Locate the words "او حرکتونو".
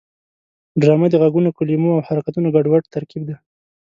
1.95-2.47